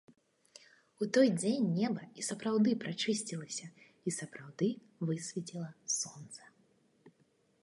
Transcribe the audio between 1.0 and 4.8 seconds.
У той дзень неба і сапраўды прачысцілася і сапраўды